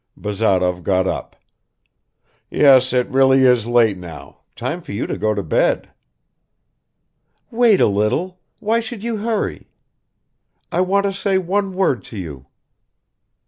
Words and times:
Bazarov 0.17 0.81
got 0.81 1.05
up. 1.05 1.35
"Yes, 2.49 2.91
it 2.91 3.07
really 3.09 3.43
is 3.43 3.67
late 3.67 3.99
now, 3.99 4.39
time 4.55 4.81
for 4.81 4.93
you 4.93 5.05
to 5.05 5.15
go 5.15 5.35
to 5.35 5.43
bed." 5.43 5.91
"Wait 7.51 7.79
a 7.79 7.85
little, 7.85 8.39
why 8.57 8.79
should 8.79 9.03
you 9.03 9.17
hurry?... 9.17 9.69
I 10.71 10.81
want 10.81 11.03
to 11.05 11.13
say 11.13 11.37
one 11.37 11.75
word 11.75 12.03
to 12.05 12.17
you." 12.17 12.47